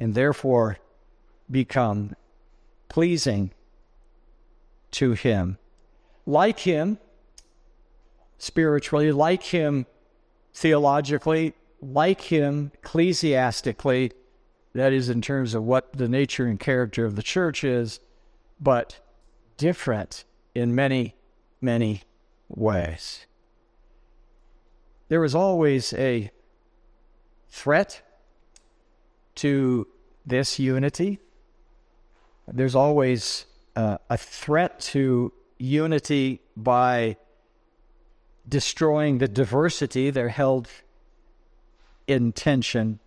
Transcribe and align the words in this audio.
and 0.00 0.14
therefore 0.14 0.78
become 1.50 2.16
pleasing 2.88 3.52
to 4.90 5.12
Him. 5.12 5.58
Like 6.26 6.60
Him 6.60 6.98
spiritually, 8.38 9.12
like 9.12 9.42
Him 9.42 9.86
theologically, 10.54 11.54
like 11.82 12.22
Him 12.22 12.72
ecclesiastically, 12.74 14.12
that 14.72 14.92
is, 14.92 15.08
in 15.08 15.20
terms 15.20 15.54
of 15.54 15.64
what 15.64 15.92
the 15.92 16.08
nature 16.08 16.46
and 16.46 16.58
character 16.58 17.04
of 17.04 17.16
the 17.16 17.22
church 17.22 17.62
is, 17.62 18.00
but 18.58 19.00
different 19.58 20.24
in 20.54 20.74
many, 20.74 21.14
many 21.60 22.02
ways. 22.48 23.26
There 25.08 25.24
is 25.24 25.34
always 25.34 25.92
a 25.92 26.30
threat 27.48 28.02
to 29.40 29.86
this 30.26 30.58
unity. 30.58 31.18
There's 32.46 32.74
always 32.74 33.46
uh, 33.76 33.98
a 34.08 34.16
threat 34.16 34.80
to 34.80 35.32
unity 35.58 36.40
by 36.56 37.16
destroying 38.48 39.18
the 39.18 39.28
diversity 39.28 40.10
they're 40.10 40.28
held 40.28 40.68
in 42.06 42.32
tension. 42.32 42.98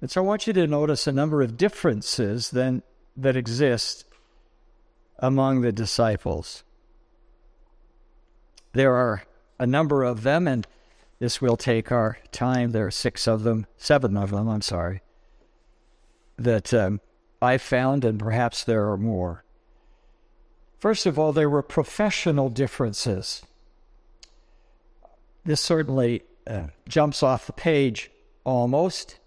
And 0.00 0.10
so 0.10 0.22
I 0.22 0.24
want 0.24 0.46
you 0.46 0.52
to 0.52 0.66
notice 0.66 1.06
a 1.06 1.12
number 1.12 1.42
of 1.42 1.56
differences 1.56 2.50
then 2.50 2.82
that 3.16 3.36
exist 3.36 4.04
among 5.18 5.62
the 5.62 5.72
disciples. 5.72 6.62
There 8.72 8.94
are 8.94 9.24
a 9.58 9.66
number 9.66 10.02
of 10.02 10.22
them, 10.22 10.48
and 10.48 10.66
this 11.18 11.40
will 11.40 11.56
take 11.56 11.92
our 11.92 12.18
time. 12.32 12.72
There 12.72 12.86
are 12.86 12.90
six 12.90 13.26
of 13.26 13.42
them, 13.42 13.66
seven 13.76 14.16
of 14.16 14.30
them, 14.30 14.48
I'm 14.48 14.62
sorry, 14.62 15.02
that 16.36 16.74
um, 16.74 17.00
I 17.40 17.58
found, 17.58 18.04
and 18.04 18.18
perhaps 18.18 18.64
there 18.64 18.90
are 18.90 18.96
more. 18.96 19.44
First 20.78 21.06
of 21.06 21.18
all, 21.18 21.32
there 21.32 21.48
were 21.48 21.62
professional 21.62 22.50
differences. 22.50 23.42
This 25.44 25.60
certainly 25.60 26.22
uh, 26.46 26.68
jumps 26.88 27.22
off 27.22 27.46
the 27.46 27.52
page 27.52 28.10
almost. 28.44 29.18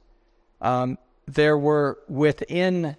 Um, 0.61 0.97
there 1.27 1.57
were 1.57 1.99
within 2.07 2.95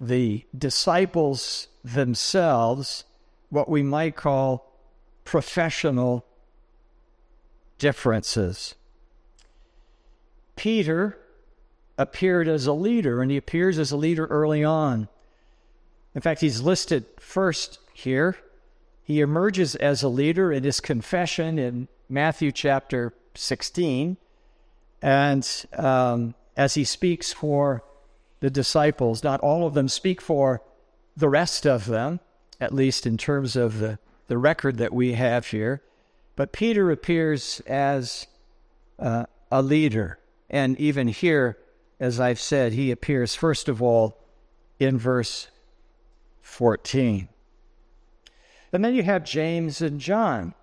the 0.00 0.44
disciples 0.56 1.68
themselves 1.82 3.04
what 3.50 3.68
we 3.68 3.82
might 3.82 4.14
call 4.14 4.72
professional 5.24 6.24
differences. 7.78 8.74
Peter 10.56 11.18
appeared 11.96 12.48
as 12.48 12.66
a 12.66 12.72
leader, 12.72 13.22
and 13.22 13.30
he 13.30 13.36
appears 13.36 13.78
as 13.78 13.90
a 13.90 13.96
leader 13.96 14.26
early 14.26 14.62
on. 14.62 15.08
In 16.14 16.20
fact, 16.20 16.40
he's 16.40 16.60
listed 16.60 17.04
first 17.18 17.78
here. 17.92 18.36
He 19.02 19.20
emerges 19.20 19.74
as 19.76 20.02
a 20.02 20.08
leader 20.08 20.52
in 20.52 20.64
his 20.64 20.80
confession 20.80 21.58
in 21.58 21.88
Matthew 22.08 22.52
chapter 22.52 23.14
16. 23.34 24.16
And 25.00 25.66
um, 25.74 26.34
as 26.56 26.74
he 26.74 26.84
speaks 26.84 27.32
for 27.32 27.82
the 28.40 28.50
disciples, 28.50 29.22
not 29.22 29.40
all 29.40 29.66
of 29.66 29.74
them 29.74 29.88
speak 29.88 30.20
for 30.20 30.62
the 31.16 31.28
rest 31.28 31.66
of 31.66 31.86
them, 31.86 32.20
at 32.60 32.74
least 32.74 33.06
in 33.06 33.16
terms 33.16 33.56
of 33.56 33.78
the, 33.78 33.98
the 34.26 34.38
record 34.38 34.78
that 34.78 34.92
we 34.92 35.14
have 35.14 35.48
here. 35.48 35.82
But 36.38 36.52
Peter 36.52 36.92
appears 36.92 37.60
as 37.66 38.28
uh, 38.96 39.24
a 39.50 39.60
leader. 39.60 40.20
And 40.48 40.78
even 40.78 41.08
here, 41.08 41.58
as 41.98 42.20
I've 42.20 42.38
said, 42.38 42.74
he 42.74 42.92
appears 42.92 43.34
first 43.34 43.68
of 43.68 43.82
all 43.82 44.22
in 44.78 44.98
verse 44.98 45.48
14. 46.42 47.28
And 48.72 48.84
then 48.84 48.94
you 48.94 49.02
have 49.02 49.24
James 49.24 49.82
and 49.82 50.00
John. 50.00 50.54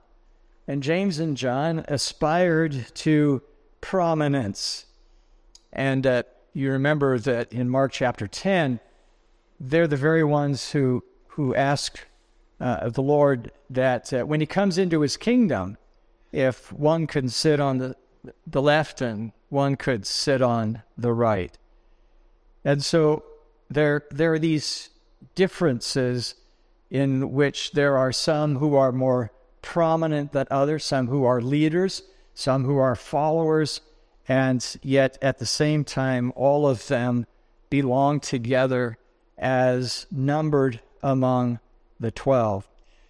And 0.66 0.82
James 0.82 1.20
and 1.20 1.36
John 1.36 1.84
aspired 1.90 2.86
to 2.96 3.42
prominence. 3.82 4.86
And 5.74 6.08
uh, 6.08 6.24
you 6.54 6.72
remember 6.72 7.20
that 7.20 7.52
in 7.52 7.70
Mark 7.70 7.92
chapter 7.92 8.28
10, 8.28 8.80
they're 9.60 9.88
the 9.88 9.98
very 9.98 10.24
ones 10.24 10.72
who, 10.72 11.04
who 11.32 11.54
ask 11.54 12.00
uh, 12.66 12.90
the 12.90 13.02
Lord 13.02 13.52
that 13.70 14.12
uh, 14.12 14.24
when 14.24 14.40
he 14.40 14.48
comes 14.48 14.80
into 14.80 15.02
his 15.02 15.18
kingdom, 15.18 15.78
if 16.32 16.74
one 16.74 17.06
can 17.06 17.30
sit 17.30 17.60
on 17.60 17.78
the, 17.78 17.96
the 18.48 18.62
left 18.62 19.02
and 19.02 19.34
one 19.50 19.76
could 19.76 20.08
sit 20.08 20.42
on 20.42 20.82
the 20.98 21.14
right. 21.14 21.56
And 22.64 22.84
so 22.84 23.24
there, 23.70 24.06
there 24.10 24.34
are 24.34 24.40
these 24.40 24.90
differences 25.36 26.34
in 26.90 27.34
which 27.34 27.74
there 27.74 28.00
are 28.00 28.12
some 28.12 28.56
who 28.56 28.76
are 28.76 28.92
more 28.92 29.32
prominent 29.62 30.32
than 30.32 30.48
others, 30.50 30.84
some 30.84 31.08
who 31.08 31.24
are 31.24 31.42
leaders, 31.42 32.02
some 32.34 32.64
who 32.64 32.78
are 32.78 32.96
followers, 32.96 33.82
and 34.28 34.78
yet 34.82 35.20
at 35.22 35.38
the 35.38 35.46
same 35.46 35.84
time, 35.84 36.34
all 36.36 36.68
of 36.68 36.88
them 36.88 37.28
belong 37.70 38.20
together 38.20 38.98
as 39.38 40.08
numbered 40.12 40.80
among 41.04 41.60
the 42.00 42.12
12. 42.12 42.68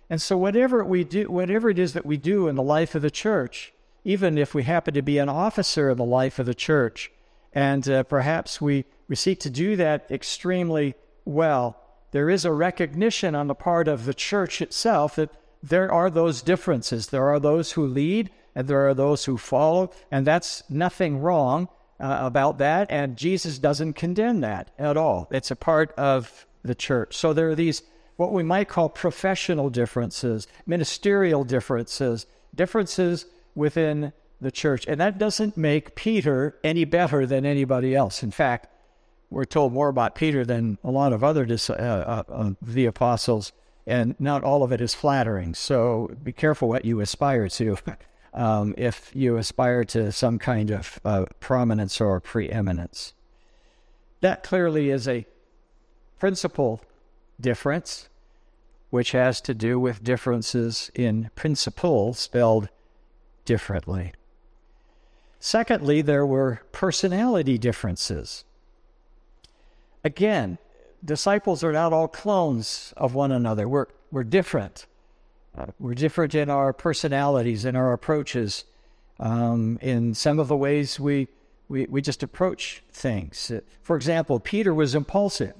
And 0.09 0.21
so, 0.21 0.37
whatever 0.37 0.83
we 0.83 1.03
do, 1.03 1.29
whatever 1.31 1.69
it 1.69 1.79
is 1.79 1.93
that 1.93 2.05
we 2.05 2.17
do 2.17 2.47
in 2.47 2.55
the 2.55 2.63
life 2.63 2.93
of 2.93 3.01
the 3.01 3.11
church, 3.11 3.73
even 4.03 4.37
if 4.37 4.53
we 4.53 4.63
happen 4.63 4.93
to 4.93 5.01
be 5.01 5.17
an 5.17 5.29
officer 5.29 5.89
in 5.89 5.97
the 5.97 6.05
life 6.05 6.37
of 6.37 6.45
the 6.45 6.53
church, 6.53 7.11
and 7.53 7.89
uh, 7.89 8.03
perhaps 8.03 8.61
we, 8.61 8.85
we 9.07 9.15
seek 9.15 9.39
to 9.39 9.49
do 9.49 9.75
that 9.77 10.05
extremely 10.11 10.93
well, 11.25 11.81
there 12.11 12.29
is 12.29 12.45
a 12.45 12.51
recognition 12.51 13.33
on 13.33 13.47
the 13.47 13.55
part 13.55 13.87
of 13.87 14.05
the 14.05 14.13
church 14.13 14.61
itself 14.61 15.15
that 15.15 15.31
there 15.63 15.91
are 15.91 16.09
those 16.09 16.41
differences. 16.41 17.07
There 17.07 17.27
are 17.27 17.39
those 17.39 17.71
who 17.71 17.85
lead 17.85 18.29
and 18.53 18.67
there 18.67 18.87
are 18.87 18.93
those 18.93 19.25
who 19.25 19.37
follow, 19.37 19.91
and 20.09 20.25
that's 20.25 20.63
nothing 20.69 21.19
wrong 21.19 21.67
uh, 21.99 22.19
about 22.21 22.57
that. 22.59 22.89
And 22.89 23.17
Jesus 23.17 23.57
doesn't 23.57 23.93
condemn 23.93 24.41
that 24.41 24.71
at 24.79 24.95
all. 24.95 25.27
It's 25.31 25.51
a 25.51 25.55
part 25.55 25.91
of 25.97 26.45
the 26.63 26.75
church. 26.75 27.17
So 27.17 27.33
there 27.33 27.49
are 27.49 27.55
these 27.55 27.81
what 28.17 28.31
we 28.31 28.43
might 28.43 28.67
call 28.67 28.89
professional 28.89 29.69
differences, 29.69 30.47
ministerial 30.65 31.43
differences, 31.43 32.25
differences 32.53 33.25
within 33.53 34.13
the 34.39 34.51
church. 34.51 34.85
And 34.87 34.99
that 35.01 35.17
doesn't 35.17 35.57
make 35.57 35.95
Peter 35.95 36.57
any 36.63 36.85
better 36.85 37.25
than 37.25 37.45
anybody 37.45 37.95
else. 37.95 38.23
In 38.23 38.31
fact, 38.31 38.67
we're 39.29 39.45
told 39.45 39.73
more 39.73 39.89
about 39.89 40.15
Peter 40.15 40.45
than 40.45 40.77
a 40.83 40.91
lot 40.91 41.11
of 41.11 41.23
other 41.23 41.45
uh, 41.45 41.73
uh, 41.73 42.23
uh, 42.29 42.51
the 42.61 42.85
apostles, 42.85 43.51
and 43.87 44.15
not 44.19 44.43
all 44.43 44.63
of 44.63 44.71
it 44.71 44.81
is 44.81 44.93
flattering. 44.93 45.53
So 45.53 46.15
be 46.23 46.31
careful 46.31 46.69
what 46.69 46.85
you 46.85 47.01
aspire 47.01 47.49
to. 47.49 47.77
um, 48.33 48.75
if 48.77 49.11
you 49.15 49.37
aspire 49.37 49.83
to 49.85 50.11
some 50.11 50.37
kind 50.37 50.69
of 50.69 50.99
uh, 51.03 51.25
prominence 51.39 51.99
or 51.99 52.19
preeminence. 52.19 53.13
That 54.21 54.43
clearly 54.43 54.89
is 54.89 55.07
a 55.07 55.25
principal 56.19 56.81
difference, 57.39 58.09
which 58.89 59.11
has 59.11 59.41
to 59.41 59.53
do 59.53 59.79
with 59.79 60.03
differences 60.03 60.91
in 60.95 61.29
principle 61.35 62.13
spelled 62.13 62.69
differently. 63.43 64.13
Secondly, 65.39 66.01
there 66.01 66.25
were 66.25 66.61
personality 66.71 67.57
differences. 67.57 68.45
Again, 70.03 70.57
disciples 71.03 71.63
are 71.63 71.71
not 71.71 71.93
all 71.93 72.07
clones 72.07 72.93
of 72.97 73.13
one 73.13 73.31
another. 73.31 73.67
We're, 73.67 73.87
we're 74.11 74.23
different. 74.23 74.87
Uh, 75.57 75.67
we're 75.79 75.93
different 75.93 76.35
in 76.35 76.49
our 76.49 76.73
personalities, 76.73 77.65
in 77.65 77.75
our 77.75 77.93
approaches, 77.93 78.65
um, 79.19 79.77
in 79.81 80.13
some 80.13 80.39
of 80.39 80.47
the 80.47 80.57
ways 80.57 80.99
we, 80.99 81.27
we, 81.69 81.85
we 81.85 82.01
just 82.01 82.23
approach 82.23 82.83
things. 82.91 83.51
Uh, 83.51 83.61
for 83.81 83.95
example, 83.95 84.39
Peter 84.39 84.73
was 84.73 84.95
impulsive. 84.95 85.53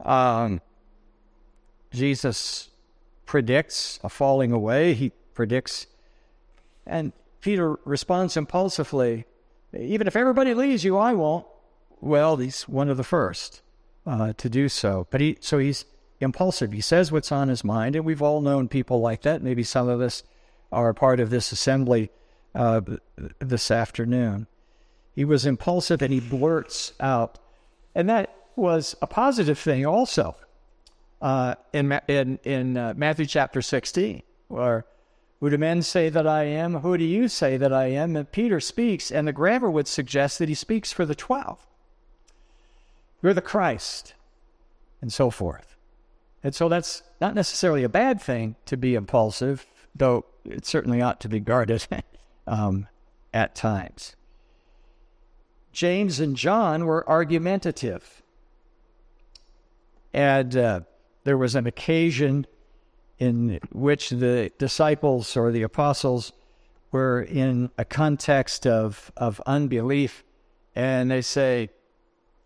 Um, 0.00 0.60
Jesus 1.92 2.70
predicts 3.26 3.98
a 4.02 4.08
falling 4.08 4.52
away. 4.52 4.94
He 4.94 5.12
predicts, 5.34 5.86
and 6.86 7.12
Peter 7.40 7.78
responds 7.84 8.36
impulsively. 8.36 9.26
Even 9.76 10.06
if 10.06 10.16
everybody 10.16 10.54
leaves 10.54 10.84
you, 10.84 10.96
I 10.96 11.12
won't. 11.12 11.46
Well, 12.00 12.36
he's 12.36 12.68
one 12.68 12.88
of 12.88 12.96
the 12.96 13.04
first 13.04 13.60
uh, 14.06 14.32
to 14.36 14.48
do 14.48 14.68
so. 14.68 15.06
But 15.10 15.20
he, 15.20 15.36
so 15.40 15.58
he's 15.58 15.84
impulsive. 16.20 16.72
He 16.72 16.80
says 16.80 17.12
what's 17.12 17.32
on 17.32 17.48
his 17.48 17.64
mind, 17.64 17.96
and 17.96 18.04
we've 18.04 18.22
all 18.22 18.40
known 18.40 18.68
people 18.68 19.00
like 19.00 19.22
that. 19.22 19.42
Maybe 19.42 19.62
some 19.62 19.88
of 19.88 20.00
us 20.00 20.22
are 20.72 20.92
part 20.94 21.20
of 21.20 21.30
this 21.30 21.52
assembly 21.52 22.10
uh, 22.54 22.80
this 23.38 23.70
afternoon. 23.70 24.46
He 25.14 25.24
was 25.24 25.46
impulsive 25.46 26.00
and 26.02 26.12
he 26.12 26.20
blurts 26.20 26.92
out. 27.00 27.38
And 27.94 28.08
that 28.08 28.34
was 28.58 28.94
a 29.00 29.06
positive 29.06 29.58
thing 29.58 29.86
also 29.86 30.36
uh, 31.20 31.54
in, 31.72 31.98
in, 32.08 32.38
in 32.44 32.76
uh, 32.76 32.94
Matthew 32.96 33.26
chapter 33.26 33.62
16, 33.62 34.22
where 34.48 34.84
Who 35.40 35.50
do 35.50 35.58
men 35.58 35.82
say 35.82 36.08
that 36.08 36.26
I 36.26 36.44
am? 36.44 36.76
Who 36.76 36.98
do 36.98 37.04
you 37.04 37.28
say 37.28 37.56
that 37.56 37.72
I 37.72 37.86
am? 37.86 38.16
And 38.16 38.30
Peter 38.30 38.60
speaks, 38.60 39.10
and 39.10 39.26
the 39.26 39.32
grammar 39.32 39.70
would 39.70 39.88
suggest 39.88 40.38
that 40.38 40.48
he 40.48 40.54
speaks 40.54 40.92
for 40.92 41.06
the 41.06 41.14
twelve. 41.14 41.66
You're 43.22 43.34
the 43.34 43.40
Christ, 43.40 44.14
and 45.00 45.12
so 45.12 45.30
forth. 45.30 45.76
And 46.42 46.54
so 46.54 46.68
that's 46.68 47.02
not 47.20 47.34
necessarily 47.34 47.82
a 47.82 47.88
bad 47.88 48.20
thing 48.20 48.54
to 48.66 48.76
be 48.76 48.94
impulsive, 48.94 49.66
though 49.94 50.24
it 50.44 50.64
certainly 50.66 51.02
ought 51.02 51.20
to 51.20 51.28
be 51.28 51.40
guarded 51.40 51.86
um, 52.46 52.86
at 53.34 53.54
times. 53.54 54.14
James 55.72 56.20
and 56.20 56.36
John 56.36 56.86
were 56.86 57.08
argumentative. 57.08 58.22
And 60.18 60.56
uh, 60.56 60.80
there 61.22 61.38
was 61.38 61.54
an 61.54 61.68
occasion 61.68 62.44
in 63.20 63.60
which 63.70 64.10
the 64.10 64.50
disciples 64.58 65.36
or 65.36 65.52
the 65.52 65.62
apostles 65.62 66.32
were 66.90 67.22
in 67.22 67.70
a 67.78 67.84
context 67.84 68.66
of, 68.66 69.12
of 69.16 69.40
unbelief, 69.46 70.24
and 70.74 71.08
they 71.08 71.22
say 71.22 71.70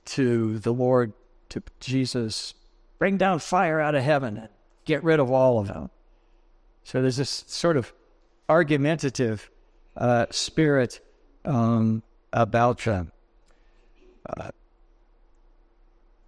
to 0.04 0.58
the 0.58 0.70
Lord, 0.70 1.14
to 1.48 1.62
Jesus, 1.80 2.52
bring 2.98 3.16
down 3.16 3.38
fire 3.38 3.80
out 3.80 3.94
of 3.94 4.04
heaven 4.04 4.36
and 4.36 4.48
get 4.84 5.02
rid 5.02 5.18
of 5.18 5.30
all 5.30 5.58
of 5.58 5.68
them. 5.68 5.88
So 6.84 7.00
there's 7.00 7.16
this 7.16 7.42
sort 7.46 7.78
of 7.78 7.90
argumentative 8.50 9.50
uh, 9.96 10.26
spirit 10.28 11.00
um, 11.46 12.02
about 12.34 12.80
them. 12.80 13.12
Uh, 14.28 14.50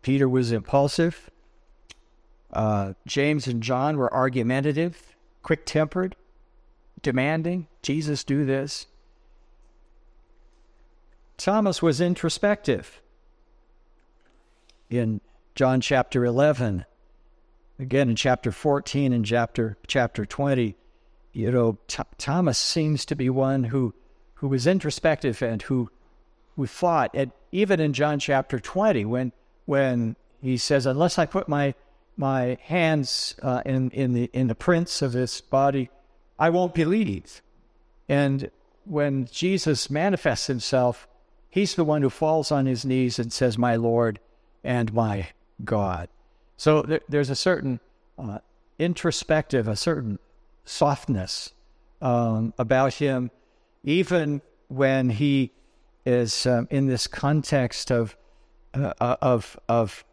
Peter 0.00 0.26
was 0.26 0.50
impulsive. 0.50 1.30
Uh, 2.54 2.94
James 3.06 3.46
and 3.46 3.62
John 3.62 3.96
were 3.96 4.12
argumentative, 4.12 5.16
quick 5.42 5.66
tempered, 5.66 6.16
demanding. 7.02 7.66
Jesus, 7.82 8.24
do 8.24 8.44
this. 8.44 8.86
Thomas 11.36 11.82
was 11.82 12.00
introspective. 12.00 13.02
In 14.88 15.20
John 15.54 15.80
chapter 15.80 16.24
11, 16.24 16.84
again 17.78 18.08
in 18.08 18.16
chapter 18.16 18.52
14 18.52 19.12
and 19.12 19.24
chapter 19.24 19.76
chapter 19.86 20.24
20, 20.24 20.76
you 21.32 21.50
know, 21.50 21.78
Th- 21.88 22.06
Thomas 22.16 22.58
seems 22.58 23.04
to 23.06 23.16
be 23.16 23.28
one 23.28 23.64
who 23.64 23.92
who 24.34 24.48
was 24.48 24.66
introspective 24.66 25.42
and 25.42 25.62
who 25.62 25.90
who 26.54 26.66
thought, 26.66 27.10
and 27.14 27.32
even 27.50 27.80
in 27.80 27.92
John 27.92 28.20
chapter 28.20 28.60
20, 28.60 29.04
when 29.04 29.32
when 29.64 30.14
he 30.40 30.56
says, 30.56 30.86
"Unless 30.86 31.18
I 31.18 31.26
put 31.26 31.48
my 31.48 31.74
my 32.16 32.58
hands 32.62 33.34
uh, 33.42 33.62
in 33.64 33.90
in 33.90 34.12
the 34.12 34.30
in 34.32 34.48
the 34.48 34.54
prints 34.54 35.02
of 35.02 35.12
his 35.12 35.40
body, 35.40 35.90
I 36.38 36.50
won't 36.50 36.74
believe." 36.74 37.42
And 38.08 38.50
when 38.84 39.26
Jesus 39.26 39.88
manifests 39.90 40.46
himself, 40.46 41.08
he's 41.50 41.74
the 41.74 41.84
one 41.84 42.02
who 42.02 42.10
falls 42.10 42.52
on 42.52 42.66
his 42.66 42.84
knees 42.84 43.18
and 43.18 43.32
says, 43.32 43.58
"My 43.58 43.76
Lord 43.76 44.20
and 44.62 44.92
my 44.92 45.28
God." 45.64 46.08
So 46.56 46.82
there, 46.82 47.00
there's 47.08 47.30
a 47.30 47.36
certain 47.36 47.80
uh, 48.18 48.38
introspective, 48.78 49.68
a 49.68 49.76
certain 49.76 50.18
softness 50.64 51.52
um, 52.00 52.54
about 52.58 52.94
him, 52.94 53.30
even 53.82 54.42
when 54.68 55.10
he 55.10 55.52
is 56.06 56.46
um, 56.46 56.68
in 56.70 56.86
this 56.86 57.06
context 57.06 57.90
of 57.90 58.16
uh, 58.74 58.92
uh, 59.00 59.16
of 59.22 59.58
of 59.68 60.04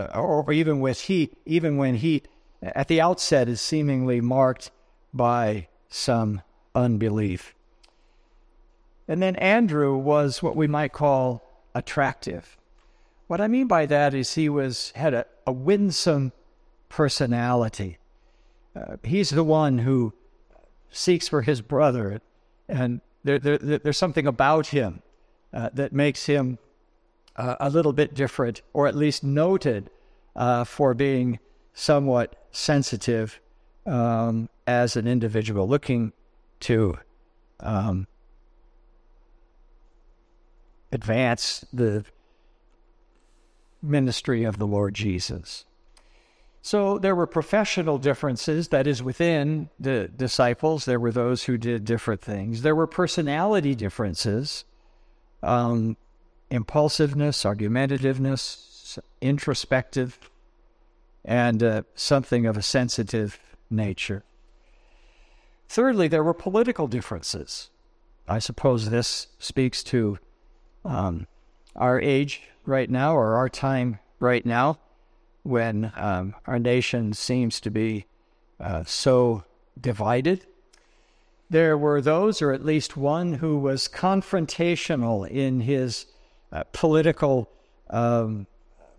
uh, 0.00 0.20
or 0.20 0.52
even 0.52 0.80
with 0.80 1.02
he 1.02 1.30
even 1.44 1.76
when 1.76 1.96
he 1.96 2.22
at 2.62 2.88
the 2.88 3.00
outset 3.00 3.48
is 3.48 3.60
seemingly 3.60 4.20
marked 4.20 4.70
by 5.12 5.68
some 5.88 6.42
unbelief. 6.74 7.54
And 9.08 9.20
then 9.20 9.36
Andrew 9.36 9.96
was 9.96 10.42
what 10.42 10.56
we 10.56 10.68
might 10.68 10.92
call 10.92 11.42
attractive. 11.74 12.56
What 13.26 13.40
I 13.40 13.48
mean 13.48 13.66
by 13.66 13.86
that 13.86 14.14
is 14.14 14.34
he 14.34 14.48
was 14.48 14.92
had 14.94 15.14
a, 15.14 15.26
a 15.46 15.52
winsome 15.52 16.32
personality. 16.88 17.98
Uh, 18.74 18.96
he's 19.02 19.30
the 19.30 19.44
one 19.44 19.78
who 19.78 20.12
seeks 20.90 21.28
for 21.28 21.42
his 21.42 21.60
brother, 21.60 22.20
and 22.68 23.00
there, 23.24 23.38
there, 23.38 23.58
there's 23.58 23.98
something 23.98 24.26
about 24.26 24.68
him 24.68 25.02
uh, 25.52 25.70
that 25.72 25.92
makes 25.92 26.26
him 26.26 26.58
uh, 27.40 27.56
a 27.58 27.70
little 27.70 27.94
bit 27.94 28.12
different, 28.12 28.60
or 28.74 28.86
at 28.86 28.94
least 28.94 29.24
noted 29.24 29.90
uh, 30.36 30.64
for 30.64 30.92
being 30.92 31.38
somewhat 31.72 32.36
sensitive 32.50 33.40
um, 33.86 34.48
as 34.66 34.94
an 34.94 35.06
individual, 35.06 35.66
looking 35.66 36.12
to 36.60 36.98
um, 37.60 38.06
advance 40.92 41.64
the 41.72 42.04
ministry 43.80 44.44
of 44.44 44.58
the 44.58 44.66
Lord 44.66 44.92
Jesus. 44.94 45.64
So 46.60 46.98
there 46.98 47.14
were 47.14 47.26
professional 47.26 47.96
differences, 47.96 48.68
that 48.68 48.86
is, 48.86 49.02
within 49.02 49.70
the 49.80 50.08
disciples. 50.14 50.84
There 50.84 51.00
were 51.00 51.10
those 51.10 51.44
who 51.44 51.56
did 51.56 51.86
different 51.86 52.20
things. 52.20 52.60
There 52.60 52.76
were 52.76 52.86
personality 52.86 53.74
differences, 53.74 54.66
um, 55.42 55.96
impulsiveness, 56.50 57.44
argumentativeness, 57.44 58.98
introspective, 59.20 60.18
and 61.24 61.62
uh, 61.62 61.82
something 61.94 62.46
of 62.46 62.56
a 62.56 62.62
sensitive 62.62 63.38
nature. 63.70 64.24
Thirdly, 65.68 66.08
there 66.08 66.24
were 66.24 66.34
political 66.34 66.88
differences. 66.88 67.70
I 68.26 68.38
suppose 68.38 68.90
this 68.90 69.28
speaks 69.38 69.82
to 69.84 70.18
um, 70.84 71.26
our 71.76 72.00
age 72.00 72.42
right 72.64 72.90
now 72.90 73.14
or 73.14 73.36
our 73.36 73.48
time 73.48 73.98
right 74.18 74.44
now 74.44 74.78
when 75.42 75.92
um, 75.96 76.34
our 76.46 76.58
nation 76.58 77.12
seems 77.12 77.60
to 77.60 77.70
be 77.70 78.06
uh, 78.58 78.84
so 78.84 79.44
divided. 79.80 80.46
There 81.48 81.76
were 81.76 82.00
those, 82.00 82.42
or 82.42 82.52
at 82.52 82.64
least 82.64 82.96
one, 82.96 83.34
who 83.34 83.58
was 83.58 83.88
confrontational 83.88 85.28
in 85.28 85.60
his 85.60 86.06
uh, 86.52 86.64
political 86.72 87.50
um, 87.88 88.46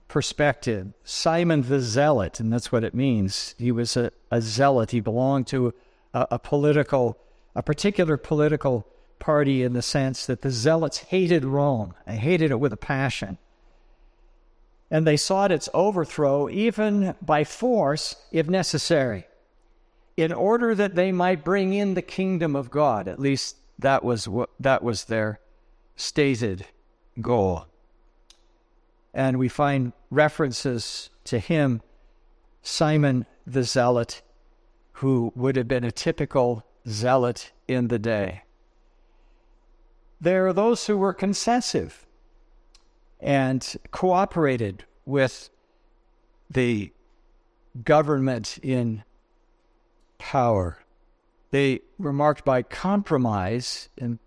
perspective. 0.07 0.93
Simon 1.03 1.63
the 1.63 1.79
Zealot, 1.79 2.39
and 2.39 2.51
that's 2.51 2.71
what 2.71 2.83
it 2.83 2.93
means. 2.93 3.55
He 3.57 3.71
was 3.71 3.95
a, 3.97 4.11
a 4.29 4.41
zealot. 4.41 4.91
He 4.91 4.99
belonged 4.99 5.47
to 5.47 5.73
a, 6.13 6.27
a 6.31 6.39
political, 6.39 7.17
a 7.55 7.63
particular 7.63 8.17
political 8.17 8.87
party 9.19 9.63
in 9.63 9.73
the 9.73 9.81
sense 9.81 10.25
that 10.25 10.41
the 10.41 10.49
zealots 10.49 10.97
hated 10.97 11.45
Rome. 11.45 11.93
and 12.05 12.19
hated 12.19 12.51
it 12.51 12.59
with 12.59 12.73
a 12.73 12.77
passion 12.77 13.37
and 14.91 15.07
they 15.07 15.17
sought 15.17 15.53
its 15.53 15.69
overthrow 15.73 16.49
even 16.49 17.15
by 17.21 17.45
force 17.45 18.17
if 18.31 18.47
necessary, 18.47 19.25
in 20.17 20.33
order 20.33 20.75
that 20.75 20.95
they 20.95 21.13
might 21.13 21.45
bring 21.45 21.73
in 21.73 21.93
the 21.93 22.01
kingdom 22.01 22.55
of 22.57 22.69
God. 22.69 23.07
At 23.07 23.19
least 23.19 23.55
that 23.79 24.03
was 24.03 24.27
what 24.27 24.49
that 24.59 24.83
was 24.83 25.05
their 25.05 25.39
stated 25.95 26.65
goal. 27.19 27.65
And 29.13 29.37
we 29.37 29.49
find 29.49 29.93
references 30.09 31.09
to 31.25 31.39
him, 31.39 31.81
Simon 32.61 33.25
the 33.45 33.63
Zealot, 33.63 34.21
who 34.93 35.33
would 35.35 35.55
have 35.55 35.67
been 35.67 35.83
a 35.83 35.91
typical 35.91 36.63
zealot 36.87 37.51
in 37.67 37.87
the 37.87 37.99
day. 37.99 38.43
There 40.19 40.45
are 40.47 40.53
those 40.53 40.85
who 40.85 40.97
were 40.97 41.13
concessive 41.13 42.05
and 43.19 43.75
cooperated 43.89 44.85
with 45.05 45.49
the 46.49 46.91
government 47.83 48.59
in 48.61 49.03
power. 50.17 50.77
They 51.49 51.81
were 51.97 52.13
marked 52.13 52.45
by 52.45 52.61
compromise 52.61 53.89
in 53.97 54.19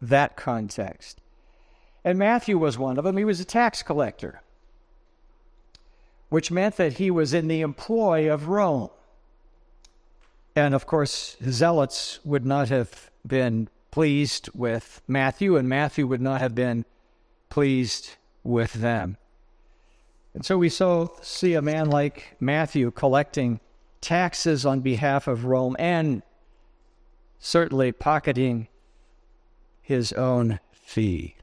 that 0.00 0.36
context. 0.36 1.20
And 2.08 2.18
Matthew 2.18 2.56
was 2.56 2.78
one 2.78 2.96
of 2.96 3.04
them. 3.04 3.18
He 3.18 3.24
was 3.26 3.38
a 3.38 3.44
tax 3.44 3.82
collector, 3.82 4.40
which 6.30 6.50
meant 6.50 6.78
that 6.78 6.94
he 6.94 7.10
was 7.10 7.34
in 7.34 7.48
the 7.48 7.60
employ 7.60 8.32
of 8.32 8.48
Rome. 8.48 8.88
And 10.56 10.74
of 10.74 10.86
course, 10.86 11.36
zealots 11.46 12.18
would 12.24 12.46
not 12.46 12.70
have 12.70 13.10
been 13.26 13.68
pleased 13.90 14.48
with 14.54 15.02
Matthew, 15.06 15.58
and 15.58 15.68
Matthew 15.68 16.06
would 16.06 16.22
not 16.22 16.40
have 16.40 16.54
been 16.54 16.86
pleased 17.50 18.12
with 18.42 18.72
them. 18.72 19.18
And 20.32 20.46
so 20.46 20.56
we 20.56 20.70
so 20.70 21.12
see 21.20 21.52
a 21.52 21.60
man 21.60 21.90
like 21.90 22.38
Matthew 22.40 22.90
collecting 22.90 23.60
taxes 24.00 24.64
on 24.64 24.80
behalf 24.80 25.28
of 25.28 25.44
Rome 25.44 25.76
and 25.78 26.22
certainly 27.38 27.92
pocketing 27.92 28.68
his 29.82 30.14
own 30.14 30.58
fee. 30.72 31.34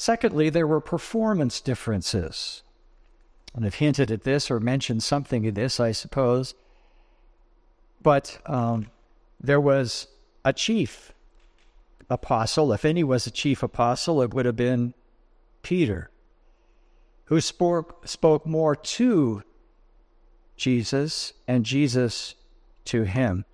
Secondly, 0.00 0.48
there 0.48 0.64
were 0.64 0.80
performance 0.80 1.60
differences. 1.60 2.62
And 3.52 3.66
I've 3.66 3.74
hinted 3.74 4.12
at 4.12 4.22
this 4.22 4.48
or 4.48 4.60
mentioned 4.60 5.02
something 5.02 5.44
of 5.44 5.56
this, 5.56 5.80
I 5.80 5.90
suppose. 5.90 6.54
But 8.00 8.38
um, 8.46 8.92
there 9.40 9.60
was 9.60 10.06
a 10.44 10.52
chief 10.52 11.12
apostle. 12.08 12.72
If 12.72 12.84
any 12.84 13.02
was 13.02 13.26
a 13.26 13.32
chief 13.32 13.60
apostle, 13.60 14.22
it 14.22 14.32
would 14.32 14.46
have 14.46 14.54
been 14.54 14.94
Peter, 15.62 16.12
who 17.24 17.40
spoke, 17.40 18.06
spoke 18.06 18.46
more 18.46 18.76
to 18.76 19.42
Jesus 20.56 21.32
and 21.48 21.64
Jesus 21.64 22.36
to 22.84 23.02
him. 23.02 23.44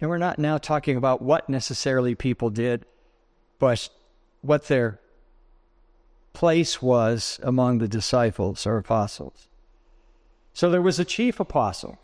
And 0.00 0.10
we're 0.10 0.18
not 0.18 0.40
now 0.40 0.58
talking 0.58 0.96
about 0.96 1.22
what 1.22 1.48
necessarily 1.48 2.16
people 2.16 2.50
did, 2.50 2.84
but 3.60 3.88
what 4.42 4.68
their 4.68 5.00
place 6.32 6.80
was 6.80 7.40
among 7.42 7.78
the 7.78 7.88
disciples 7.88 8.66
or 8.66 8.78
apostles. 8.78 9.48
So 10.52 10.70
there 10.70 10.82
was 10.82 10.98
a 10.98 11.04
chief 11.04 11.40
apostle, 11.40 11.98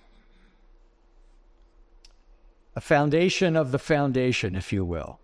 a 2.74 2.80
foundation 2.80 3.56
of 3.56 3.70
the 3.70 3.78
foundation, 3.78 4.54
if 4.54 4.72
you 4.72 4.84
will. 4.84 5.18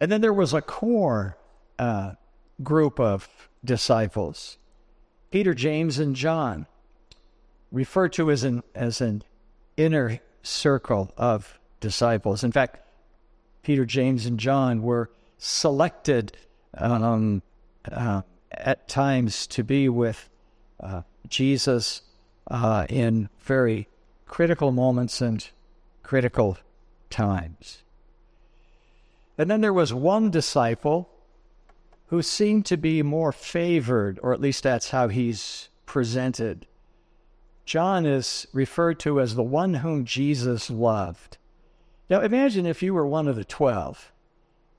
And 0.00 0.10
then 0.10 0.20
there 0.20 0.32
was 0.32 0.54
a 0.54 0.62
core 0.62 1.36
uh, 1.78 2.12
group 2.62 2.98
of 3.00 3.48
disciples 3.64 4.56
Peter, 5.30 5.54
James, 5.54 5.98
and 6.00 6.16
John, 6.16 6.66
referred 7.70 8.12
to 8.14 8.32
as 8.32 8.42
an, 8.42 8.64
as 8.74 9.00
an 9.00 9.22
inner 9.76 10.18
circle 10.42 11.12
of 11.16 11.60
disciples. 11.78 12.42
In 12.42 12.50
fact, 12.50 12.80
Peter, 13.62 13.84
James, 13.84 14.26
and 14.26 14.40
John 14.40 14.82
were 14.82 15.10
selected 15.40 16.36
um, 16.74 17.42
uh, 17.90 18.22
at 18.52 18.88
times 18.88 19.46
to 19.48 19.64
be 19.64 19.88
with 19.88 20.28
uh, 20.78 21.02
Jesus 21.26 22.02
uh, 22.50 22.86
in 22.88 23.28
very 23.40 23.88
critical 24.26 24.70
moments 24.70 25.20
and 25.20 25.48
critical 26.02 26.58
times. 27.08 27.82
And 29.38 29.50
then 29.50 29.62
there 29.62 29.72
was 29.72 29.94
one 29.94 30.30
disciple 30.30 31.08
who 32.08 32.22
seemed 32.22 32.66
to 32.66 32.76
be 32.76 33.02
more 33.02 33.32
favored, 33.32 34.20
or 34.22 34.34
at 34.34 34.40
least 34.40 34.62
that's 34.62 34.90
how 34.90 35.08
he's 35.08 35.68
presented. 35.86 36.66
John 37.64 38.04
is 38.04 38.46
referred 38.52 38.98
to 39.00 39.20
as 39.20 39.34
the 39.34 39.42
one 39.42 39.74
whom 39.74 40.04
Jesus 40.04 40.68
loved. 40.70 41.38
Now 42.10 42.20
imagine 42.20 42.66
if 42.66 42.82
you 42.82 42.92
were 42.92 43.06
one 43.06 43.28
of 43.28 43.36
the 43.36 43.44
twelve. 43.44 44.12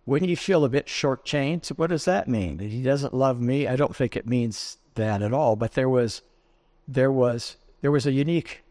Wouldn't 0.05 0.29
you 0.29 0.37
feel 0.37 0.65
a 0.65 0.69
bit 0.69 0.87
shortchanged? 0.87 1.69
What 1.77 1.89
does 1.91 2.05
that 2.05 2.27
mean? 2.27 2.57
That 2.57 2.69
he 2.69 2.81
doesn't 2.81 3.13
love 3.13 3.39
me? 3.39 3.67
I 3.67 3.75
don't 3.75 3.95
think 3.95 4.15
it 4.15 4.27
means 4.27 4.77
that 4.95 5.21
at 5.21 5.33
all. 5.33 5.55
But 5.55 5.73
there 5.73 5.89
was, 5.89 6.21
there 6.87 7.11
was, 7.11 7.57
there 7.81 7.91
was 7.91 8.05
a 8.05 8.11
unique 8.11 8.63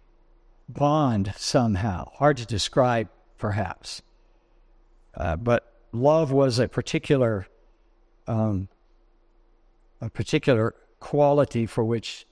bond 0.69 1.33
somehow. 1.37 2.11
Hard 2.15 2.37
to 2.39 2.47
describe, 2.47 3.09
perhaps. 3.39 4.03
Uh, 5.15 5.37
but 5.37 5.73
love 5.93 6.33
was 6.33 6.59
a 6.59 6.69
particular, 6.69 7.47
um, 8.27 8.69
a 10.01 10.11
particular 10.11 10.75
quality 10.99 11.67
for 11.67 11.85
which 11.85 12.27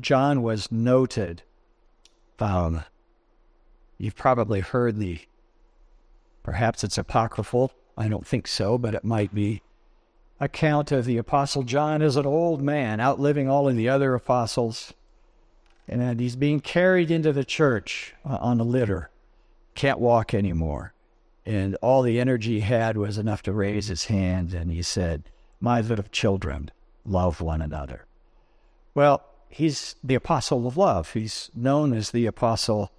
John 0.00 0.42
was 0.42 0.72
noted. 0.72 1.42
Um, 2.38 2.84
you've 3.98 4.16
probably 4.16 4.60
heard 4.60 4.98
the, 4.98 5.20
perhaps 6.42 6.82
it's 6.84 6.98
apocryphal. 6.98 7.72
I 7.96 8.08
don't 8.08 8.26
think 8.26 8.46
so, 8.46 8.78
but 8.78 8.94
it 8.94 9.04
might 9.04 9.34
be. 9.34 9.62
Account 10.40 10.90
of 10.90 11.04
the 11.04 11.16
Apostle 11.16 11.62
John 11.62 12.02
as 12.02 12.16
an 12.16 12.26
old 12.26 12.60
man, 12.60 13.00
outliving 13.00 13.48
all 13.48 13.68
of 13.68 13.76
the 13.76 13.88
other 13.88 14.14
apostles. 14.14 14.92
And 15.86 16.18
he's 16.18 16.36
being 16.36 16.60
carried 16.60 17.10
into 17.10 17.32
the 17.32 17.44
church 17.44 18.14
uh, 18.24 18.38
on 18.40 18.58
a 18.58 18.64
litter. 18.64 19.10
Can't 19.74 20.00
walk 20.00 20.34
anymore. 20.34 20.92
And 21.46 21.76
all 21.76 22.02
the 22.02 22.18
energy 22.18 22.54
he 22.54 22.60
had 22.60 22.96
was 22.96 23.18
enough 23.18 23.42
to 23.42 23.52
raise 23.52 23.88
his 23.88 24.06
hand. 24.06 24.54
And 24.54 24.70
he 24.70 24.82
said, 24.82 25.24
My 25.60 25.80
little 25.80 26.06
children, 26.10 26.70
love 27.04 27.40
one 27.40 27.62
another. 27.62 28.06
Well, 28.94 29.24
he's 29.48 29.94
the 30.02 30.14
apostle 30.14 30.66
of 30.66 30.76
love. 30.76 31.12
He's 31.12 31.50
known 31.54 31.92
as 31.92 32.10
the 32.10 32.26
apostle 32.26 32.90